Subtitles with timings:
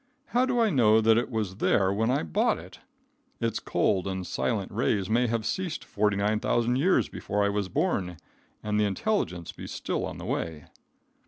[0.29, 2.79] How do I know that it was there when I bought it?
[3.39, 8.17] Its cold and silent rays may have ceased 49,000 years before I was born
[8.63, 10.65] and the intelligence be still on the way.